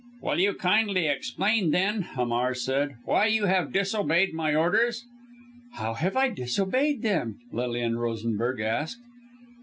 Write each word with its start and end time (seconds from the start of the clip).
"Will 0.23 0.39
you 0.39 0.55
kindly 0.55 1.05
explain, 1.07 1.69
then," 1.69 2.01
Hamar 2.01 2.55
said, 2.55 2.95
"why 3.05 3.27
you 3.27 3.45
have 3.45 3.71
disobeyed 3.71 4.33
my 4.33 4.55
orders?" 4.55 5.05
"How 5.73 5.93
have 5.93 6.17
I 6.17 6.29
disobeyed 6.29 7.03
them?" 7.03 7.37
Lilian 7.51 7.99
Rosenberg 7.99 8.59
asked. 8.61 9.03